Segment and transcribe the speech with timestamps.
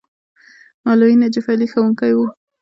[0.85, 2.25] مولوي نجف علي ښوونکی وو.